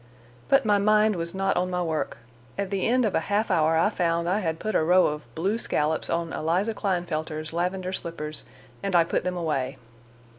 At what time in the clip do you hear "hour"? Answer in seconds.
3.51-3.77